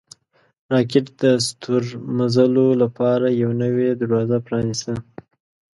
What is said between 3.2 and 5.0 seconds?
یوه نوې دروازه پرانیسته